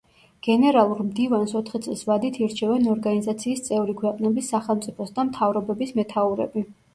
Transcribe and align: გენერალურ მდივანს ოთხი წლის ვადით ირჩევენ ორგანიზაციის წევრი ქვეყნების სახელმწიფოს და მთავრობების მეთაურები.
გენერალურ 0.45 1.01
მდივანს 1.09 1.51
ოთხი 1.59 1.81
წლის 1.83 2.01
ვადით 2.11 2.39
ირჩევენ 2.45 2.87
ორგანიზაციის 2.95 3.61
წევრი 3.67 3.95
ქვეყნების 4.01 4.49
სახელმწიფოს 4.55 5.15
და 5.21 5.27
მთავრობების 5.29 5.95
მეთაურები. 6.01 6.67